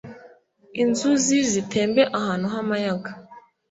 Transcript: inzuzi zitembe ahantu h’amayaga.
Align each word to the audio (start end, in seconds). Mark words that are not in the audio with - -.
inzuzi 0.81 1.37
zitembe 1.51 2.01
ahantu 2.19 2.45
h’amayaga. 2.53 3.11